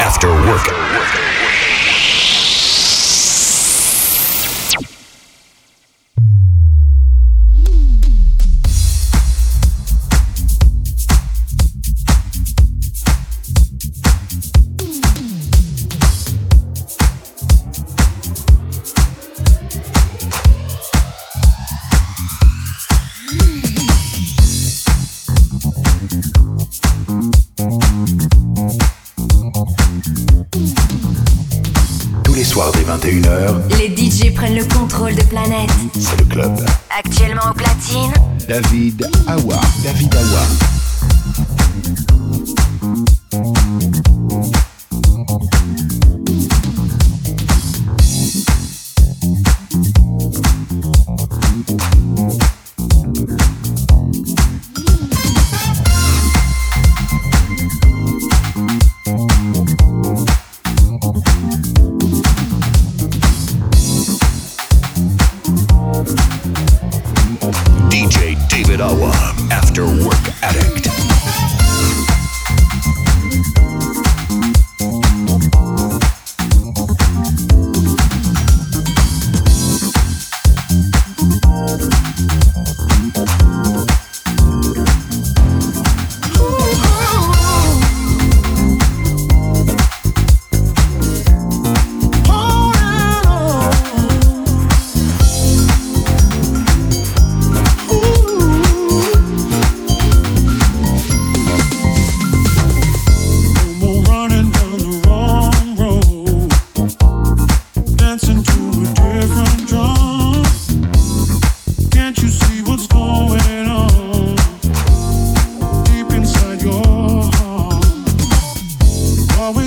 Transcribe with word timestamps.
After 0.00 0.26
work. 0.26 1.35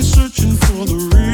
searching 0.02 0.56
for 0.56 0.86
the 0.86 0.94
real 1.14 1.29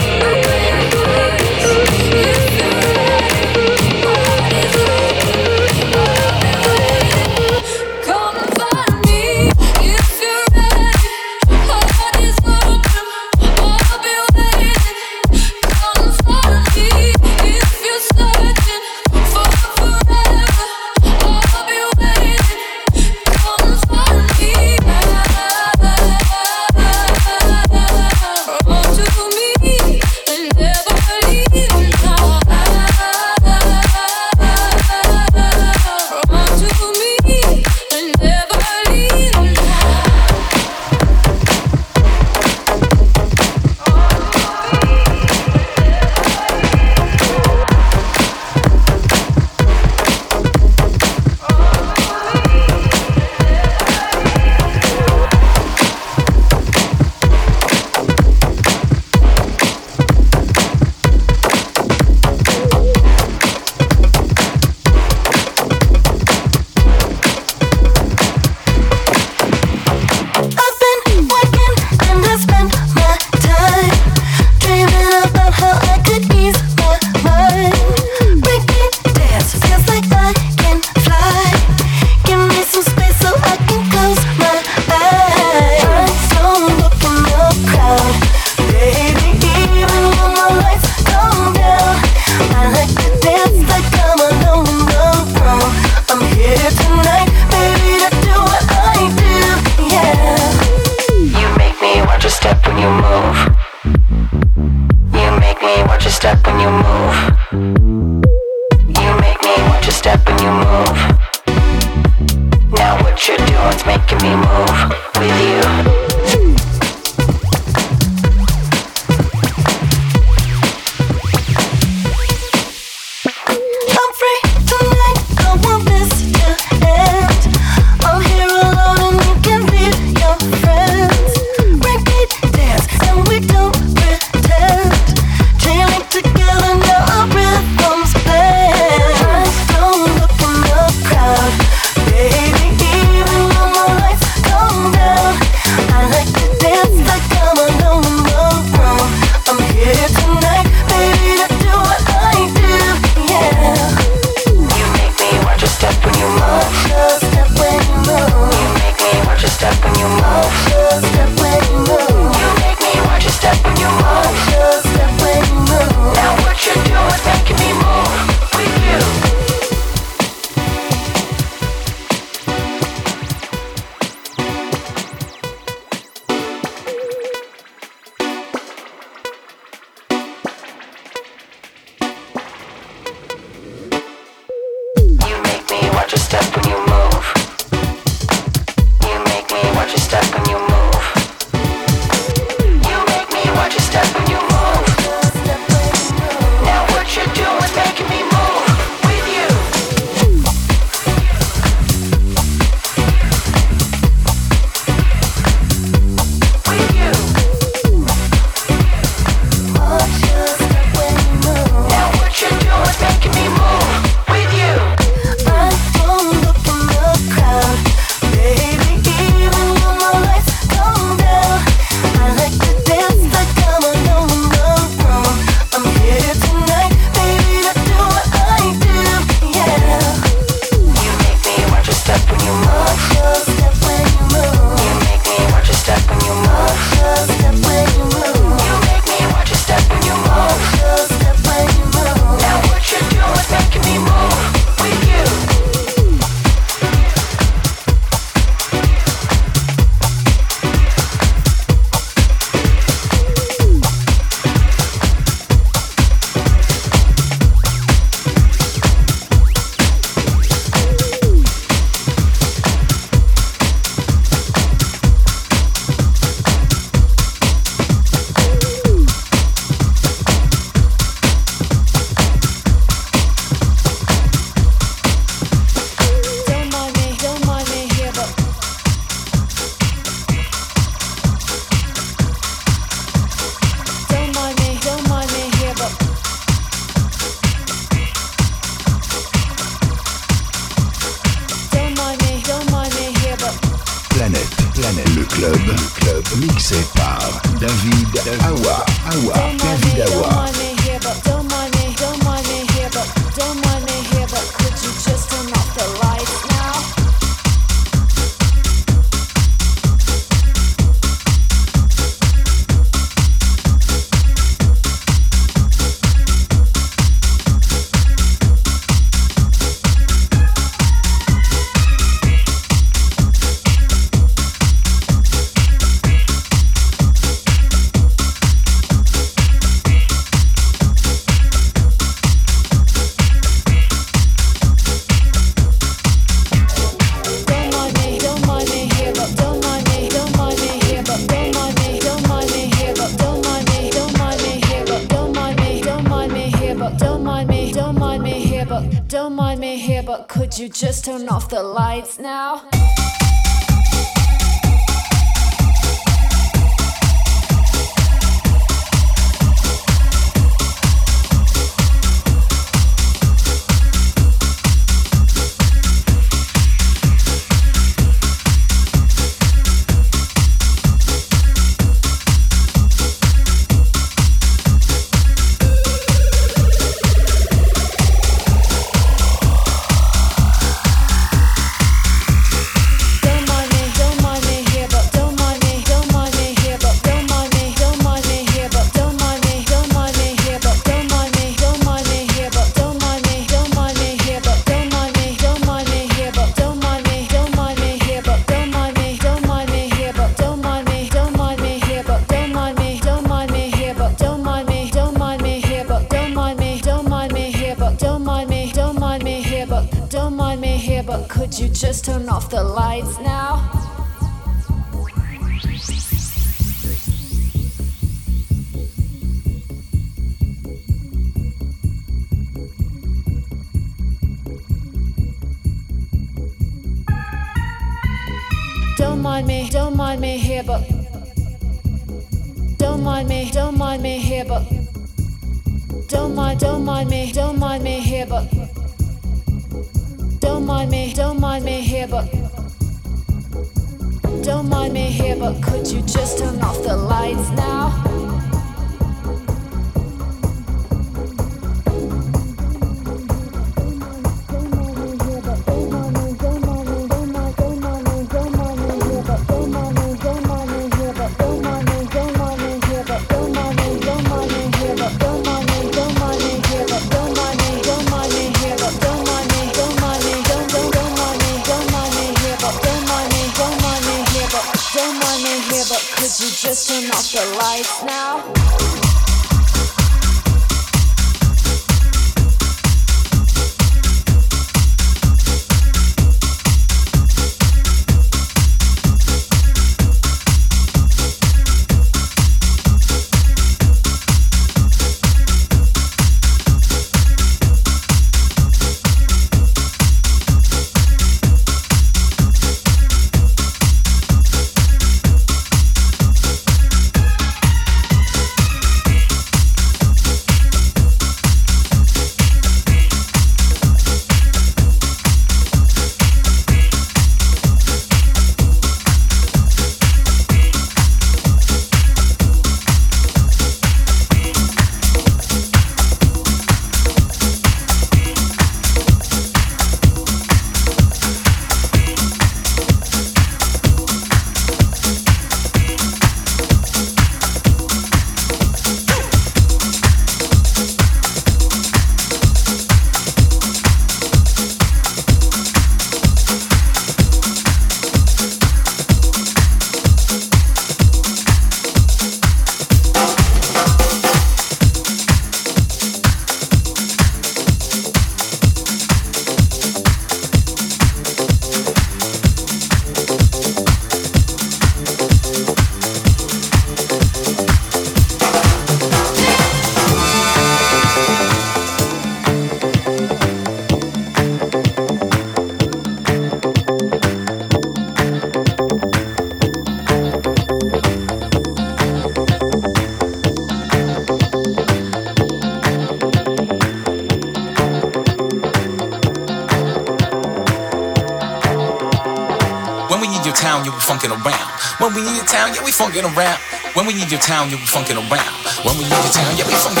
yeah, 595.73 595.83
we 595.83 595.91
funkin' 595.91 596.25
around. 596.25 596.59
When 596.95 597.05
we 597.05 597.13
need 597.13 597.31
your 597.31 597.39
town, 597.39 597.69
yeah, 597.69 597.79
we 597.79 597.87
funkin' 597.87 598.17
around. 598.17 598.55
When 598.83 598.97
we 598.97 599.03
need 599.05 599.21
your 599.23 599.33
town, 599.33 599.55
yeah, 599.55 599.67
we 599.67 599.73
funkin' 599.73 600.00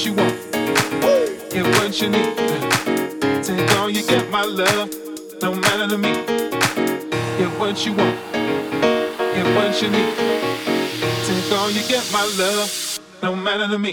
what 0.00 0.06
you 0.06 0.14
want 0.14 0.56
and 1.54 1.66
what 1.76 2.00
you 2.00 2.08
need. 2.08 3.44
Take 3.44 3.76
all 3.76 3.90
you 3.90 4.02
get, 4.02 4.30
my 4.30 4.44
love, 4.44 4.90
no 5.42 5.54
matter 5.54 5.88
to 5.88 5.98
me. 5.98 6.12
Get 7.36 7.50
what 7.58 7.84
you 7.84 7.92
want 7.92 8.16
and 8.34 9.54
what 9.56 9.82
you 9.82 9.90
need. 9.90 10.14
Take 11.26 11.52
all 11.52 11.70
you 11.70 11.82
get, 11.86 12.10
my 12.12 12.24
love, 12.38 13.00
no 13.22 13.36
matter 13.36 13.68
to 13.68 13.78
me. 13.78 13.92